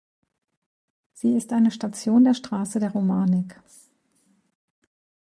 Sie 1.13 1.35
ist 1.37 1.53
eine 1.53 1.69
Station 1.69 2.23
der 2.23 2.33
Straße 2.33 2.79
der 2.79 2.89
Romanik. 2.91 3.61